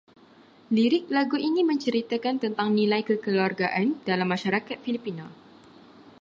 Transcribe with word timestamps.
Lirik 0.75 1.05
lagu 1.15 1.37
ini 1.49 1.61
menceritakan 1.71 2.35
tentang 2.43 2.67
nilai 2.77 3.01
kekeluargaan 3.09 3.87
dalam 4.09 4.27
masyarakat 4.33 4.77
Filipina 4.83 5.25